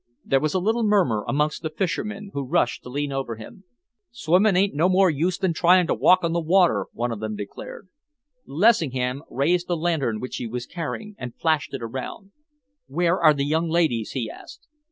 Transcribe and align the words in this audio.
There 0.25 0.39
was 0.39 0.55
a 0.55 0.59
little 0.59 0.81
murmur 0.81 1.23
amongst 1.27 1.61
the 1.61 1.69
fisherman, 1.69 2.31
who 2.33 2.41
rushed 2.41 2.81
to 2.81 2.89
lean 2.89 3.11
over 3.11 3.35
him. 3.35 3.65
"Swimming 4.09 4.55
ain't 4.55 4.73
no 4.73 4.89
more 4.89 5.11
use 5.11 5.37
than 5.37 5.53
trying 5.53 5.85
to 5.85 5.93
walk 5.93 6.23
on 6.23 6.33
the 6.33 6.41
water," 6.41 6.87
one 6.91 7.11
of 7.11 7.19
them 7.19 7.35
declared. 7.35 7.87
Lessingham 8.47 9.21
raised 9.29 9.67
the 9.67 9.77
lantern 9.77 10.19
which 10.19 10.37
he 10.37 10.47
was 10.47 10.65
carrying, 10.65 11.13
and 11.19 11.35
flashed 11.37 11.75
it 11.75 11.83
around. 11.83 12.31
"Where 12.87 13.21
are 13.21 13.35
the 13.35 13.45
young 13.45 13.69
ladies?" 13.69 14.13
he 14.13 14.27
asked. 14.27 14.67